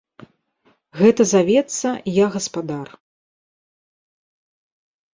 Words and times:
Гэта 1.01 1.21
завецца, 1.33 1.89
я 2.23 2.33
гаспадар. 2.39 2.87